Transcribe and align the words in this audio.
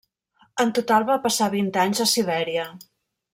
En 0.63 0.71
total 0.77 1.05
va 1.09 1.17
passar 1.25 1.49
vint 1.57 1.69
anys 1.83 2.03
a 2.07 2.09
Sibèria. 2.13 2.65